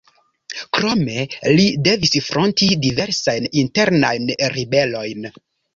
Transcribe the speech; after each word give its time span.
Krome 0.77 1.17
li 1.59 1.67
devis 1.89 2.15
fronti 2.31 2.71
diversajn 2.87 3.49
internajn 3.67 4.31
ribelojn. 4.59 5.35